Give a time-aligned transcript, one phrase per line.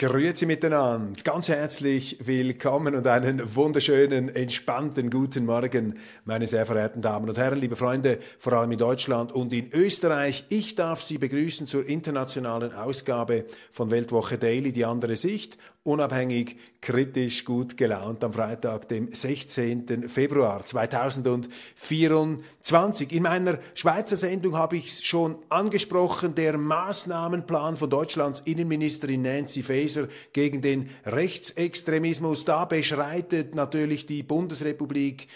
[0.00, 7.28] Grüezi miteinander, ganz herzlich willkommen und einen wunderschönen, entspannten guten Morgen, meine sehr verehrten Damen
[7.28, 10.46] und Herren, liebe Freunde, vor allem in Deutschland und in Österreich.
[10.48, 17.44] Ich darf Sie begrüßen zur internationalen Ausgabe von Weltwoche Daily, die andere Sicht unabhängig, kritisch,
[17.44, 20.08] gut gelaunt am Freitag, dem 16.
[20.08, 23.12] Februar 2024.
[23.12, 29.62] In meiner Schweizer Sendung habe ich es schon angesprochen, der Maßnahmenplan von Deutschlands Innenministerin Nancy
[29.62, 29.89] Faeser
[30.32, 32.44] gegen den Rechtsextremismus.
[32.44, 35.28] Da beschreitet natürlich die Bundesrepublik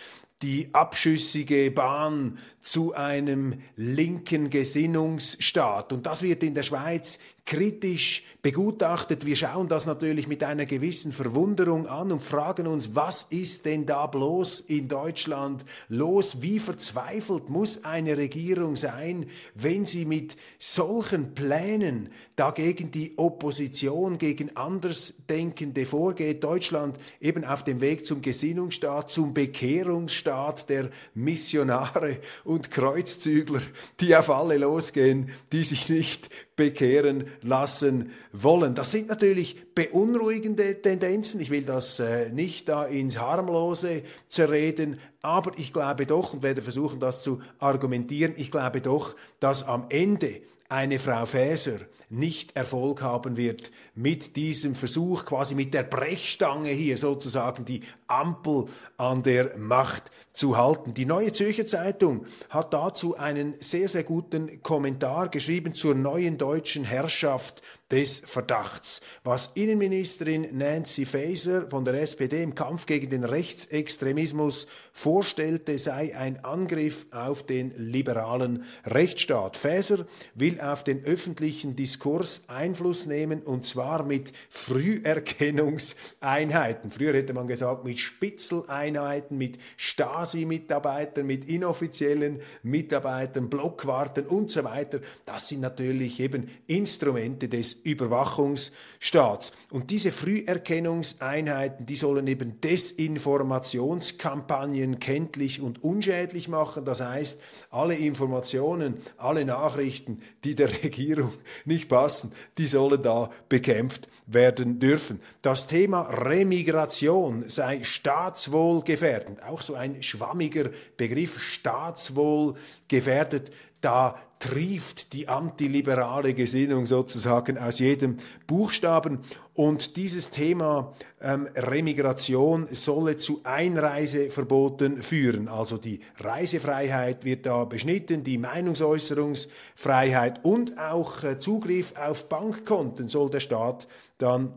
[0.42, 5.92] die abschüssige Bahn zu einem linken Gesinnungsstaat.
[5.92, 9.26] Und das wird in der Schweiz kritisch begutachtet.
[9.26, 13.84] Wir schauen das natürlich mit einer gewissen Verwunderung an und fragen uns, was ist denn
[13.84, 16.40] da bloß in Deutschland los?
[16.40, 24.56] Wie verzweifelt muss eine Regierung sein, wenn sie mit solchen Plänen dagegen die Opposition, gegen
[24.56, 26.42] Andersdenkende vorgeht?
[26.42, 33.60] Deutschland eben auf dem Weg zum Gesinnungsstaat, zum Bekehrungsstaat der Missionare und Kreuzzügler,
[34.00, 38.74] die auf alle losgehen, die sich nicht bekehren lassen wollen.
[38.74, 41.40] Das sind natürlich beunruhigende Tendenzen.
[41.40, 46.62] Ich will das äh, nicht da ins Harmlose zerreden, aber ich glaube doch und werde
[46.62, 53.02] versuchen, das zu argumentieren, ich glaube doch, dass am Ende eine Frau Faeser nicht Erfolg
[53.02, 58.66] haben wird mit diesem Versuch, quasi mit der Brechstange hier sozusagen die Ampel
[58.96, 60.94] an der Macht zu halten.
[60.94, 66.84] Die Neue Zürcher Zeitung hat dazu einen sehr, sehr guten Kommentar geschrieben zur neuen deutschen
[66.84, 67.62] Herrschaft
[67.94, 69.00] des Verdachts.
[69.22, 76.44] Was Innenministerin Nancy Faeser von der SPD im Kampf gegen den Rechtsextremismus vorstellte, sei ein
[76.44, 79.56] Angriff auf den liberalen Rechtsstaat.
[79.56, 86.90] Faeser will auf den öffentlichen Diskurs Einfluss nehmen und zwar mit Früherkennungseinheiten.
[86.90, 94.98] Früher hätte man gesagt mit Spitzeleinheiten, mit Stasi-Mitarbeitern, mit inoffiziellen Mitarbeitern, Blockwarten und so weiter.
[95.26, 99.52] Das sind natürlich eben Instrumente des Überwachungsstaats.
[99.70, 106.84] Und diese Früherkennungseinheiten, die sollen eben Desinformationskampagnen kenntlich und unschädlich machen.
[106.84, 107.40] Das heißt,
[107.70, 111.32] alle Informationen, alle Nachrichten, die der Regierung
[111.64, 115.20] nicht passen, die sollen da bekämpft werden dürfen.
[115.42, 123.50] Das Thema Remigration sei staatswohlgefährdend, auch so ein schwammiger Begriff, staatswohlgefährdet
[123.80, 129.20] da trieft die antiliberale Gesinnung sozusagen aus jedem Buchstaben.
[129.54, 130.92] Und dieses Thema
[131.22, 135.48] ähm, Remigration solle zu Einreiseverboten führen.
[135.48, 143.30] Also die Reisefreiheit wird da beschnitten, die Meinungsäußerungsfreiheit und auch äh, Zugriff auf Bankkonten soll
[143.30, 143.88] der Staat
[144.18, 144.52] dann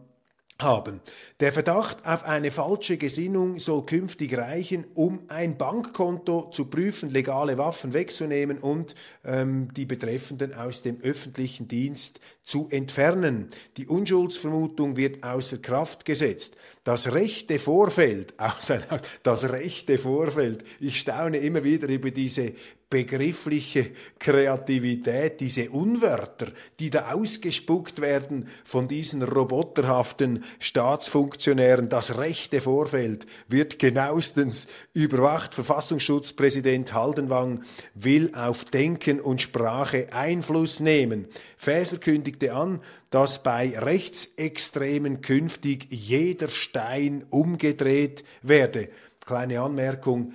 [0.59, 1.01] haben.
[1.40, 7.57] Der Verdacht auf eine falsche Gesinnung soll künftig reichen, um ein Bankkonto zu prüfen, legale
[7.57, 13.50] Waffen wegzunehmen und ähm, die Betreffenden aus dem öffentlichen Dienst zu entfernen.
[13.78, 16.56] Die Unschuldsvermutung wird außer Kraft gesetzt.
[16.84, 18.34] Das rechte Vorfeld,
[19.24, 22.53] das rechte Vorfeld, ich staune immer wieder über diese
[22.90, 26.48] begriffliche Kreativität, diese Unwörter,
[26.80, 31.90] die da ausgespuckt werden von diesen roboterhaften Staatsfunktionären.
[31.90, 35.53] Das rechte Vorfeld wird genauestens überwacht.
[35.53, 37.63] Verfassungsschutzpräsident Haldenwang
[37.94, 41.28] will auf Denken und Sprache Einfluss nehmen.
[41.57, 48.89] Faeser kündigte an, dass bei Rechtsextremen künftig jeder Stein umgedreht werde.
[49.25, 50.34] Kleine Anmerkung,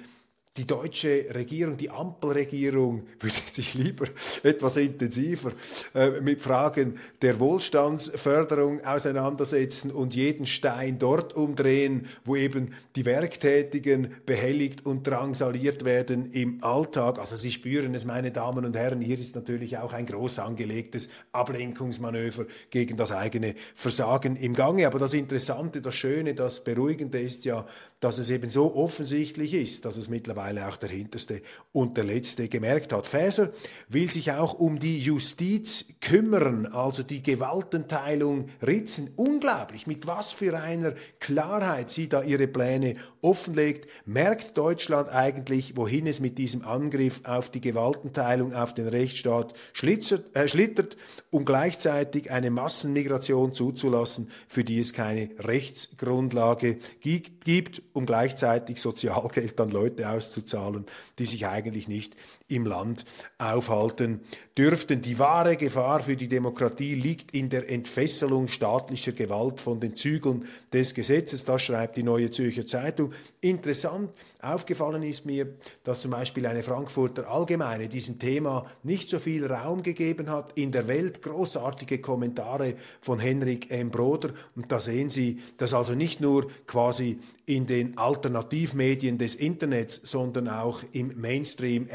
[0.59, 4.05] die deutsche Regierung, die Ampelregierung würde sich lieber
[4.43, 5.53] etwas intensiver
[5.95, 14.15] äh, mit Fragen der Wohlstandsförderung auseinandersetzen und jeden Stein dort umdrehen, wo eben die Werktätigen
[14.27, 17.19] behelligt und drangsaliert werden im Alltag.
[17.19, 21.09] Also Sie spüren es, meine Damen und Herren, hier ist natürlich auch ein groß angelegtes
[21.33, 24.87] Ablenkungsmanöver gegen das eigene Versagen im Gange.
[24.87, 27.67] Aber das Interessante, das Schöne, das Beruhigende ist ja,
[28.01, 31.43] dass es eben so offensichtlich ist, dass es mittlerweile auch der Hinterste
[31.73, 33.07] und der Letzte gemerkt hat.
[33.07, 33.51] Faeser
[33.89, 39.11] will sich auch um die Justiz kümmern, also die Gewaltenteilung ritzen.
[39.17, 43.89] Unglaublich, mit was für einer Klarheit sie da ihre Pläne offenlegt.
[44.05, 50.49] Merkt Deutschland eigentlich, wohin es mit diesem Angriff auf die Gewaltenteilung, auf den Rechtsstaat äh,
[50.49, 50.97] schlittert
[51.31, 59.71] um gleichzeitig eine Massenmigration zuzulassen, für die es keine Rechtsgrundlage gibt um gleichzeitig Sozialgeld an
[59.71, 60.87] Leute auszuzahlen,
[61.19, 62.17] die sich eigentlich nicht
[62.55, 63.05] im Land
[63.39, 64.21] aufhalten
[64.57, 65.03] dürften.
[65.03, 70.47] Die wahre Gefahr für die Demokratie liegt in der Entfesselung staatlicher Gewalt von den Zügeln
[70.73, 71.45] des Gesetzes.
[71.45, 73.13] Das schreibt die Neue Zürcher Zeitung.
[73.41, 74.11] Interessant,
[74.41, 75.55] aufgefallen ist mir,
[75.85, 80.53] dass zum Beispiel eine Frankfurter Allgemeine diesem Thema nicht so viel Raum gegeben hat.
[80.59, 83.91] In der Welt großartige Kommentare von Henrik M.
[83.91, 84.31] Broder.
[84.55, 90.49] Und da sehen Sie, dass also nicht nur quasi in den Alternativmedien des Internets, sondern
[90.49, 91.87] auch im Mainstream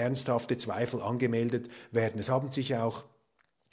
[0.47, 2.19] ernsthafte Zweifel angemeldet werden.
[2.19, 3.05] Es haben sich auch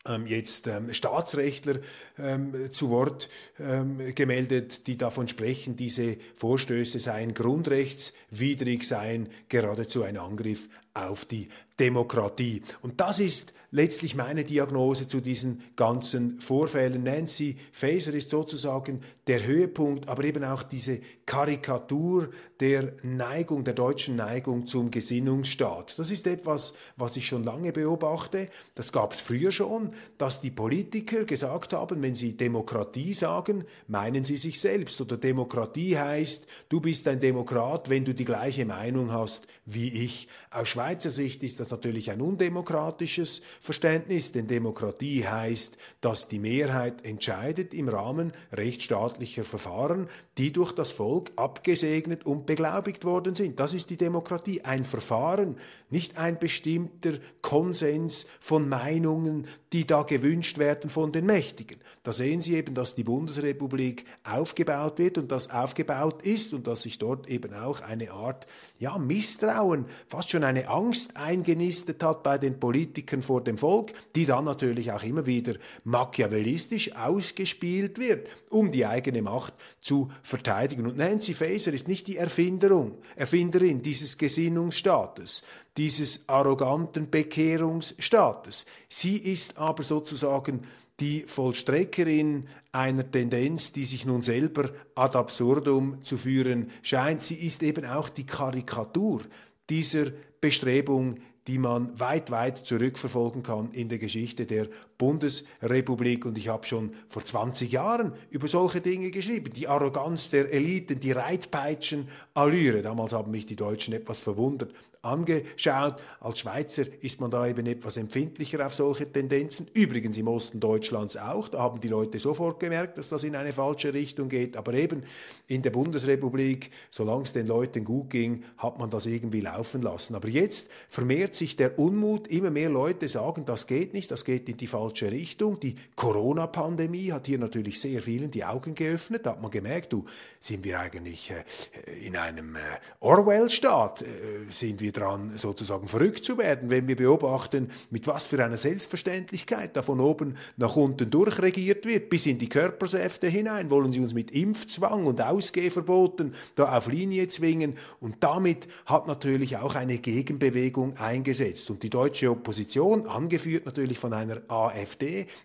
[0.07, 1.77] ähm, jetzt ähm, Staatsrechtler
[2.19, 3.29] ähm, zu Wort
[3.59, 11.49] ähm, gemeldet, die davon sprechen, diese Vorstöße seien grundrechtswidrig, seien geradezu ein Angriff auf die
[11.79, 12.63] Demokratie.
[12.83, 17.03] Und das ist letztlich meine Diagnose zu diesen ganzen Vorfällen.
[17.03, 22.31] Nancy Faeser ist sozusagen der Höhepunkt, aber eben auch diese Karikatur
[22.61, 25.99] der Neigung, der deutschen Neigung zum Gesinnungsstaat.
[25.99, 28.49] Das ist etwas, was ich schon lange beobachte.
[28.77, 34.25] Das gab es früher schon, dass die Politiker gesagt haben, wenn sie Demokratie sagen, meinen
[34.25, 35.01] sie sich selbst.
[35.01, 40.29] Oder Demokratie heißt, du bist ein Demokrat, wenn du die gleiche Meinung hast wie ich.
[40.53, 47.05] Aus Schweizer Sicht ist das natürlich ein undemokratisches Verständnis, denn Demokratie heißt, dass die Mehrheit
[47.05, 50.09] entscheidet im Rahmen rechtsstaatlicher Verfahren,
[50.39, 53.61] die durch das Volk abgesegnet und beglaubigt worden sind.
[53.61, 55.57] Das ist die Demokratie, ein Verfahren,
[55.91, 61.79] nicht ein bestimmter Konsens von Meinungen, die da gewünscht werden von den Mächtigen.
[62.03, 66.83] Da sehen Sie eben, dass die Bundesrepublik aufgebaut wird und das aufgebaut ist und dass
[66.83, 68.47] sich dort eben auch eine Art
[68.79, 71.17] ja, Misstrauen, fast schon eine Angst
[71.55, 75.55] eingenistet hat bei den Politikern vor dem Volk, die dann natürlich auch immer wieder
[75.85, 80.87] machiavellistisch ausgespielt wird, um die eigene Macht zu verteidigen.
[80.87, 85.43] Und Nancy Faeser ist nicht die Erfinderung, Erfinderin dieses Gesinnungsstaates,
[85.77, 88.67] dieses arroganten Bekehrungsstaates.
[88.89, 90.63] Sie ist aber sozusagen
[91.01, 97.23] die Vollstreckerin einer Tendenz, die sich nun selber ad absurdum zu führen scheint.
[97.23, 99.23] Sie ist eben auch die Karikatur
[99.69, 100.07] dieser
[100.41, 101.17] Bestrebung,
[101.47, 104.69] die man weit, weit zurückverfolgen kann in der Geschichte der
[104.99, 106.25] Bundesrepublik.
[106.25, 109.53] Und ich habe schon vor 20 Jahren über solche Dinge geschrieben.
[109.53, 112.83] Die Arroganz der Eliten, die Reitpeitschen-Allüre.
[112.83, 114.73] Damals haben mich die Deutschen etwas verwundert
[115.05, 116.03] angeschaut.
[116.21, 119.69] Als Schweizer ist man da eben etwas empfindlicher auf solche Tendenzen.
[119.75, 121.49] Übrigens im Osten Deutschlands auch.
[121.49, 124.57] Da haben die Leute sofort gemerkt, dass das in eine falsche Richtung geht.
[124.57, 125.03] Aber eben
[125.47, 130.15] in der Bundesrepublik, solange es den Leuten gut ging, hat man das irgendwie laufen lassen.
[130.15, 132.29] Aber jetzt vermehrt sich der Unmut.
[132.29, 135.59] Immer mehr Leute sagen, das geht nicht, das geht in die falsche falsche Richtung.
[135.61, 139.25] Die Corona-Pandemie hat hier natürlich sehr vielen die Augen geöffnet.
[139.25, 140.05] Da hat man gemerkt, du,
[140.39, 142.61] sind wir eigentlich äh, in einem äh,
[143.01, 144.03] Orwell-Staat?
[144.03, 144.07] Äh,
[144.51, 149.77] sind wir dran, sozusagen verrückt zu werden, wenn wir beobachten, mit was für einer Selbstverständlichkeit
[149.77, 154.15] da von oben nach unten durchregiert wird, bis in die Körpersäfte hinein, wollen sie uns
[154.15, 157.75] mit Impfzwang und Ausgehverboten da auf Linie zwingen.
[158.01, 161.71] Und damit hat natürlich auch eine Gegenbewegung eingesetzt.
[161.71, 164.74] Und die deutsche Opposition, angeführt natürlich von einer AfD,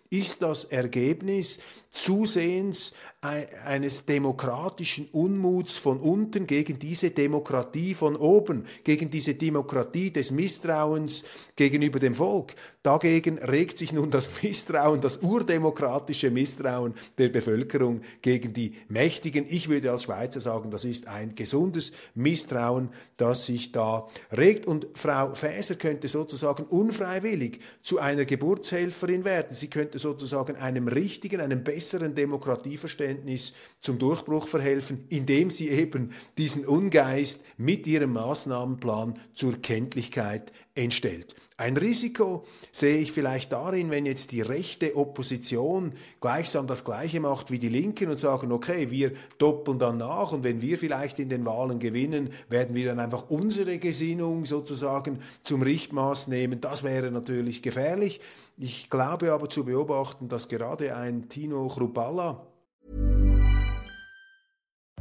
[0.09, 1.59] ist das Ergebnis
[1.91, 10.31] zusehends eines demokratischen Unmuts von unten gegen diese Demokratie von oben, gegen diese Demokratie des
[10.31, 11.23] Misstrauens
[11.55, 12.53] gegenüber dem Volk.
[12.83, 19.45] Dagegen regt sich nun das Misstrauen, das urdemokratische Misstrauen der Bevölkerung gegen die Mächtigen.
[19.49, 24.65] Ich würde als Schweizer sagen, das ist ein gesundes Misstrauen, das sich da regt.
[24.67, 29.53] Und Frau Faeser könnte sozusagen unfreiwillig zu einer Geburtshelferin werden.
[29.53, 36.65] Sie könnte sozusagen einem richtigen, einem besseren Demokratieverständnis zum Durchbruch verhelfen, indem sie eben diesen
[36.65, 40.51] Ungeist mit ihrem Maßnahmenplan zur Kenntlichkeit
[40.83, 41.35] entstellt.
[41.57, 47.51] Ein Risiko sehe ich vielleicht darin, wenn jetzt die rechte Opposition gleichsam das Gleiche macht
[47.51, 51.27] wie die Linken und sagen, okay, wir doppeln dann nach und wenn wir vielleicht in
[51.27, 56.61] den Wahlen gewinnen, werden wir dann einfach unsere Gesinnung sozusagen zum Richtmaß nehmen.
[56.61, 58.21] Das wäre natürlich gefährlich.
[58.57, 62.45] Ich glaube aber zu beobachten, dass gerade ein Tino Chrupalla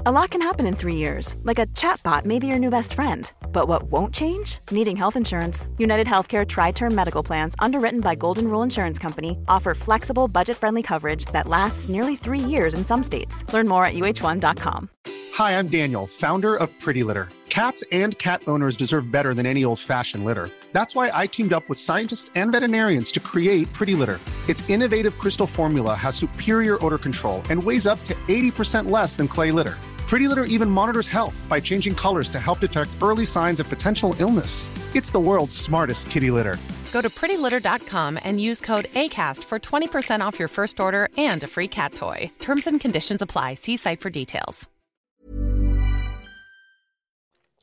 [0.06, 2.94] A lot can happen in three years, like a chatbot may be your new best
[2.94, 3.32] friend.
[3.52, 4.60] But what won't change?
[4.70, 5.66] Needing health insurance.
[5.76, 10.56] United Healthcare Tri Term Medical Plans, underwritten by Golden Rule Insurance Company, offer flexible, budget
[10.56, 13.44] friendly coverage that lasts nearly three years in some states.
[13.52, 14.88] Learn more at uh1.com.
[15.34, 17.28] Hi, I'm Daniel, founder of Pretty Litter.
[17.48, 20.50] Cats and cat owners deserve better than any old fashioned litter.
[20.72, 24.20] That's why I teamed up with scientists and veterinarians to create Pretty Litter.
[24.48, 29.28] Its innovative crystal formula has superior odor control and weighs up to 80% less than
[29.28, 29.76] clay litter.
[30.08, 34.14] Pretty Litter even monitors health by changing colors to help detect early signs of potential
[34.18, 34.70] illness.
[34.94, 36.56] It's the world's smartest kitty litter.
[36.92, 41.46] Go to prettylitter.com and use code ACAST for 20% off your first order and a
[41.46, 42.30] free cat toy.
[42.38, 43.54] Terms and conditions apply.
[43.54, 44.66] See site for details.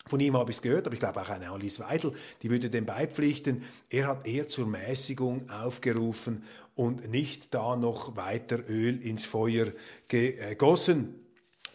[0.08, 2.70] Von ihm habe ich es gehört, aber ich glaube auch eine Alice Weidel, die würde
[2.70, 3.64] dem beipflichten.
[3.90, 6.44] Er hat eher zur Mäßigung aufgerufen
[6.76, 9.70] und nicht da noch weiter Öl ins Feuer
[10.08, 11.25] gegossen.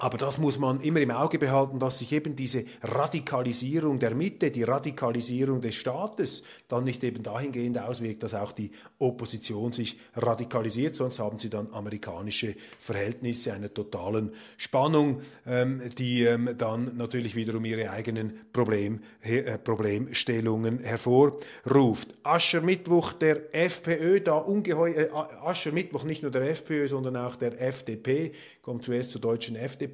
[0.01, 4.51] Aber das muss man immer im Auge behalten, dass sich eben diese Radikalisierung der Mitte,
[4.51, 10.95] die Radikalisierung des Staates dann nicht eben dahingehend auswirkt, dass auch die Opposition sich radikalisiert,
[10.95, 17.67] sonst haben sie dann amerikanische Verhältnisse einer totalen Spannung, ähm, die ähm, dann natürlich wiederum
[17.67, 22.15] ihre eigenen Problem, äh, Problemstellungen hervorruft.
[22.23, 25.11] Aschermittwoch der FPÖ, da ungeheuer, äh,
[25.43, 29.90] Aschermittwoch nicht nur der FPÖ, sondern auch der FDP, kommt zuerst zur deutschen FDP,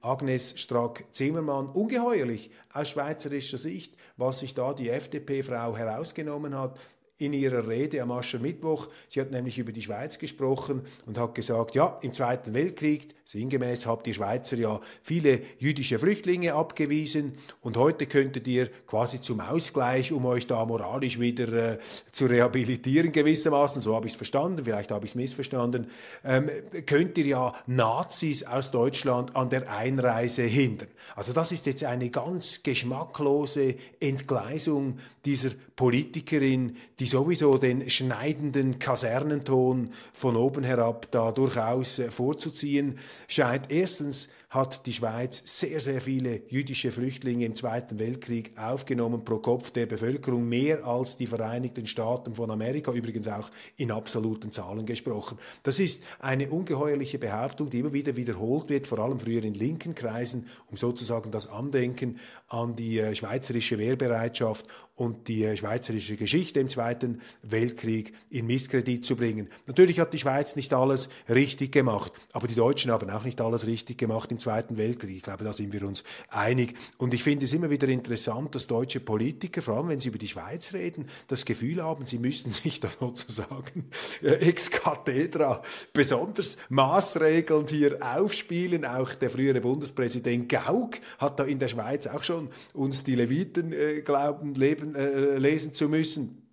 [0.00, 1.68] Agnes Strack-Zimmermann.
[1.68, 6.78] Ungeheuerlich aus schweizerischer Sicht, was sich da die FDP-Frau herausgenommen hat
[7.18, 8.88] in ihrer Rede am Aschermittwoch.
[9.08, 13.86] Sie hat nämlich über die Schweiz gesprochen und hat gesagt, ja, im Zweiten Weltkrieg, sinngemäß,
[13.86, 20.12] habt ihr Schweizer ja viele jüdische Flüchtlinge abgewiesen und heute könntet ihr quasi zum Ausgleich,
[20.12, 21.78] um euch da moralisch wieder äh,
[22.12, 25.90] zu rehabilitieren gewissermaßen, so habe ich es verstanden, vielleicht habe ich es missverstanden,
[26.24, 26.48] ähm,
[26.86, 30.88] könnt ihr ja Nazis aus Deutschland an der Einreise hindern.
[31.16, 39.92] Also das ist jetzt eine ganz geschmacklose Entgleisung dieser Politikerin, die sowieso den schneidenden Kasernenton
[40.12, 43.70] von oben herab da durchaus äh, vorzuziehen scheint.
[43.70, 49.70] Erstens hat die Schweiz sehr, sehr viele jüdische Flüchtlinge im Zweiten Weltkrieg aufgenommen pro Kopf
[49.70, 55.38] der Bevölkerung, mehr als die Vereinigten Staaten von Amerika, übrigens auch in absoluten Zahlen gesprochen.
[55.64, 59.94] Das ist eine ungeheuerliche Behauptung, die immer wieder wiederholt wird, vor allem früher in linken
[59.94, 66.58] Kreisen, um sozusagen das Andenken an die äh, schweizerische Wehrbereitschaft und die äh, schweizerische Geschichte
[66.60, 69.48] im Zweiten Weltkrieg in Misskredit zu bringen.
[69.66, 73.66] Natürlich hat die Schweiz nicht alles richtig gemacht, aber die Deutschen haben auch nicht alles
[73.66, 75.16] richtig gemacht im Zweiten Weltkrieg.
[75.16, 76.74] Ich glaube, da sind wir uns einig.
[76.96, 80.18] Und ich finde es immer wieder interessant, dass deutsche Politiker, vor allem wenn sie über
[80.18, 83.90] die Schweiz reden, das Gefühl haben, sie müssten sich da sozusagen
[84.22, 85.60] äh, ex cathedra
[85.92, 88.84] besonders maßregelnd hier aufspielen.
[88.84, 93.72] Auch der frühere Bundespräsident Gauck hat da in der Schweiz auch schon uns die Leviten
[93.72, 96.47] äh, glauben, leben, äh, lesen zu müssen.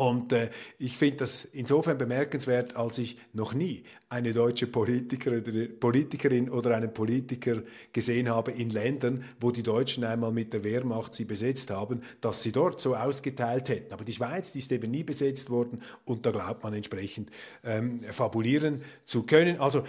[0.00, 5.66] Und äh, ich finde das insofern bemerkenswert, als ich noch nie eine deutsche Politiker oder
[5.78, 11.12] Politikerin oder einen Politiker gesehen habe in Ländern, wo die Deutschen einmal mit der Wehrmacht
[11.12, 13.92] sie besetzt haben, dass sie dort so ausgeteilt hätten.
[13.92, 17.30] Aber die Schweiz, die ist eben nie besetzt worden und da glaubt man entsprechend
[17.62, 19.60] ähm, fabulieren zu können.
[19.60, 19.84] Also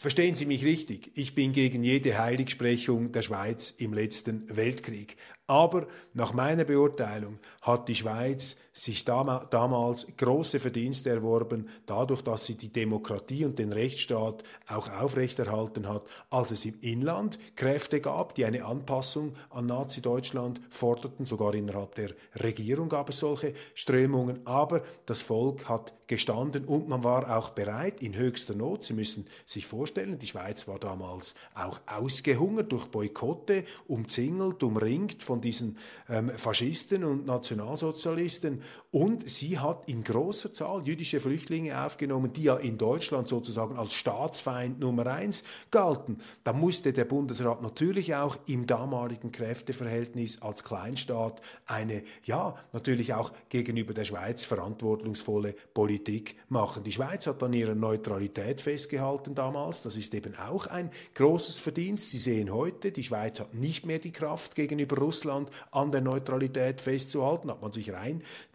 [0.00, 5.16] Verstehen Sie mich richtig, ich bin gegen jede Heiligsprechung der Schweiz im letzten Weltkrieg.
[5.48, 12.56] Aber nach meiner Beurteilung hat die Schweiz sich damals große Verdienste erworben, dadurch, dass sie
[12.56, 18.44] die Demokratie und den Rechtsstaat auch aufrechterhalten hat, als es im Inland Kräfte gab, die
[18.44, 22.10] eine Anpassung an Nazi-Deutschland forderten, sogar innerhalb der
[22.42, 28.02] Regierung gab es solche Strömungen, aber das Volk hat gestanden und man war auch bereit
[28.02, 28.84] in höchster Not.
[28.84, 35.40] Sie müssen sich vorstellen, die Schweiz war damals auch ausgehungert durch Boykotte, umzingelt, umringt von
[35.40, 35.76] diesen
[36.08, 38.62] ähm, Faschisten und Nationalsozialisten.
[38.90, 43.92] Und sie hat in großer Zahl jüdische Flüchtlinge aufgenommen, die ja in Deutschland sozusagen als
[43.92, 46.22] Staatsfeind Nummer eins galten.
[46.42, 53.30] Da musste der Bundesrat natürlich auch im damaligen Kräfteverhältnis als Kleinstaat eine, ja, natürlich auch
[53.50, 56.82] gegenüber der Schweiz verantwortungsvolle Politik machen.
[56.82, 59.82] Die Schweiz hat an ihrer Neutralität festgehalten damals.
[59.82, 62.08] Das ist eben auch ein großes Verdienst.
[62.08, 66.80] Sie sehen heute, die Schweiz hat nicht mehr die Kraft gegenüber Russland an der Neutralität
[66.80, 67.92] festzuhalten, hat man sich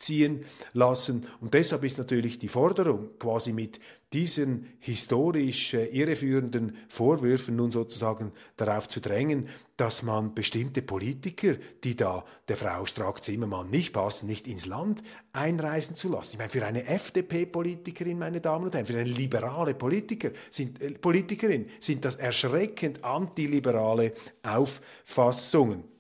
[0.04, 1.28] reinziehen lassen.
[1.42, 3.80] Und deshalb ist natürlich die Forderung, quasi mit
[4.12, 11.96] diesen historisch äh, irreführenden Vorwürfen nun sozusagen darauf zu drängen, dass man bestimmte Politiker, die
[11.96, 16.34] da der Frau Strack-Zimmermann nicht passen, nicht ins Land einreisen zu lassen.
[16.34, 20.92] Ich meine, für eine FDP-Politikerin, meine Damen und Herren, für eine liberale Politiker sind, äh,
[20.92, 25.93] Politikerin sind das erschreckend antiliberale Auffassungen.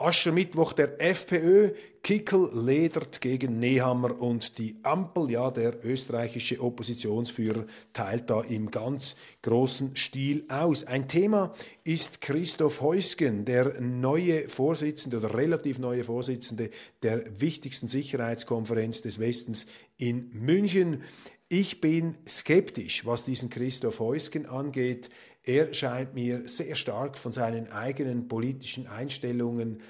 [0.00, 8.30] Aschermittwoch der FPÖ, Kickel ledert gegen Nehammer und die Ampel, ja, der österreichische Oppositionsführer teilt
[8.30, 10.84] da im ganz großen Stil aus.
[10.84, 11.52] Ein Thema
[11.84, 16.70] ist Christoph Heusgen, der neue Vorsitzende oder relativ neue Vorsitzende
[17.02, 19.66] der wichtigsten Sicherheitskonferenz des Westens
[19.98, 21.02] in München.
[21.50, 25.10] Ich bin skeptisch, was diesen Christoph Heusgen angeht.
[25.42, 29.80] Er scheint mir sehr stark von seinen eigenen politischen Einstellungen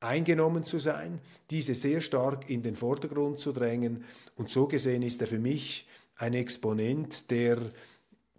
[0.00, 1.20] eingenommen zu sein,
[1.50, 4.04] diese sehr stark in den Vordergrund zu drängen.
[4.36, 7.58] Und so gesehen ist er für mich ein Exponent, der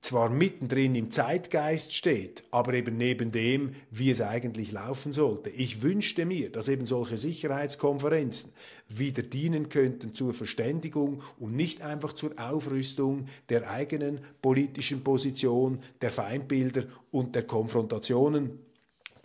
[0.05, 5.49] zwar mittendrin im Zeitgeist steht, aber eben neben dem, wie es eigentlich laufen sollte.
[5.49, 8.51] Ich wünschte mir, dass eben solche Sicherheitskonferenzen
[8.87, 16.11] wieder dienen könnten zur Verständigung und nicht einfach zur Aufrüstung der eigenen politischen Position, der
[16.11, 18.59] Feindbilder und der Konfrontationen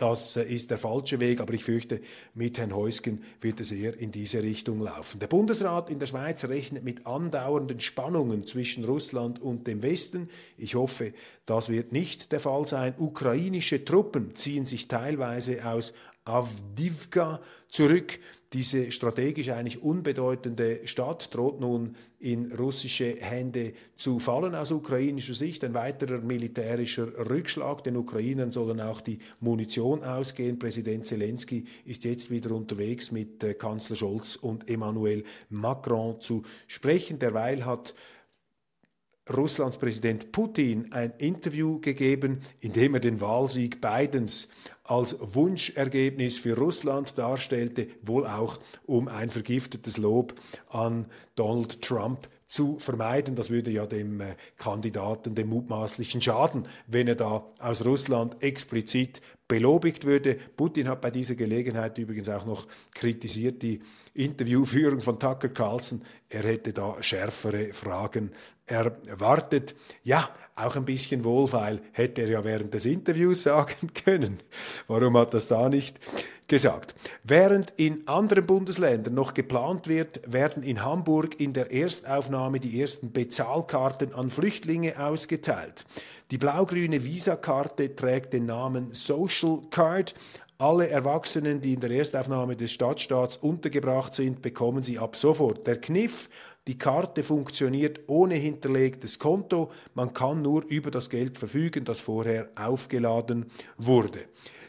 [0.01, 2.01] das äh, ist der falsche Weg, aber ich fürchte,
[2.35, 5.21] mit Herrn Heusgen wird es eher in diese Richtung laufen.
[5.21, 10.31] Der Bundesrat in der Schweiz rechnet mit andauernden Spannungen zwischen Russland und dem Westen.
[10.57, 11.13] Ich hoffe,
[11.45, 12.95] das wird nicht der Fall sein.
[12.97, 15.93] Ukrainische Truppen ziehen sich teilweise aus
[16.31, 18.19] Avdivka zurück.
[18.53, 25.63] Diese strategisch eigentlich unbedeutende Stadt droht nun in russische Hände zu fallen aus ukrainischer Sicht.
[25.63, 27.85] Ein weiterer militärischer Rückschlag.
[27.85, 30.59] Den Ukrainern sollen auch die Munition ausgehen.
[30.59, 37.21] Präsident Zelensky ist jetzt wieder unterwegs mit äh, Kanzler Scholz und Emmanuel Macron zu sprechen.
[37.21, 37.95] Derweil hat
[39.37, 44.49] Russlands Präsident Putin ein Interview gegeben, in dem er den Wahlsieg Bidens
[44.91, 50.35] als Wunschergebnis für Russland darstellte, wohl auch um ein vergiftetes Lob
[50.69, 51.07] an
[51.37, 53.37] Donald Trump zu vermeiden.
[53.37, 59.23] Das würde ja dem äh, Kandidaten dem mutmaßlichen schaden, wenn er da aus Russland explizit
[59.47, 60.37] belobigt würde.
[60.57, 63.81] Putin hat bei dieser Gelegenheit übrigens auch noch kritisiert die
[64.15, 66.03] Interviewführung von Tucker Carlson.
[66.29, 68.33] Er hätte da schärfere Fragen
[68.71, 69.75] erwartet.
[70.03, 74.39] Ja, auch ein bisschen wohlfeil hätte er ja während des Interviews sagen können.
[74.89, 75.99] Warum hat das da nicht
[76.49, 76.95] gesagt?
[77.25, 83.13] Während in anderen Bundesländern noch geplant wird, werden in Hamburg in der Erstaufnahme die ersten
[83.13, 85.87] Bezahlkarten an Flüchtlinge ausgeteilt.
[86.31, 90.15] Die blau-grüne Visakarte trägt den Namen Social Card.
[90.59, 95.67] Alle Erwachsenen, die in der Erstaufnahme des Stadtstaats untergebracht sind, bekommen sie ab sofort.
[95.67, 96.29] Der Kniff,
[96.69, 102.51] die Karte funktioniert ohne hinterlegtes Konto, man kann nur über das Geld verfügen, das vorher
[102.55, 103.47] aufgeladen
[103.79, 104.21] wurde.